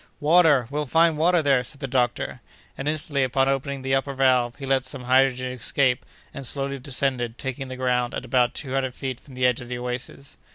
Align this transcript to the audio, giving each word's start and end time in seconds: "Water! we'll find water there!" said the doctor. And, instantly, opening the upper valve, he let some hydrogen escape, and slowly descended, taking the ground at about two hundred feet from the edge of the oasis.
"Water! 0.19 0.65
we'll 0.71 0.87
find 0.87 1.15
water 1.15 1.43
there!" 1.43 1.63
said 1.63 1.79
the 1.79 1.85
doctor. 1.87 2.41
And, 2.75 2.87
instantly, 2.87 3.23
opening 3.23 3.83
the 3.83 3.93
upper 3.93 4.15
valve, 4.15 4.55
he 4.55 4.65
let 4.65 4.83
some 4.83 5.03
hydrogen 5.03 5.51
escape, 5.51 6.07
and 6.33 6.43
slowly 6.43 6.79
descended, 6.79 7.37
taking 7.37 7.67
the 7.67 7.75
ground 7.77 8.15
at 8.15 8.25
about 8.25 8.55
two 8.55 8.73
hundred 8.73 8.95
feet 8.95 9.19
from 9.19 9.35
the 9.35 9.45
edge 9.45 9.61
of 9.61 9.69
the 9.69 9.77
oasis. 9.77 10.37